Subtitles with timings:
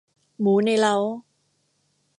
[0.39, 0.95] หมูในเล้า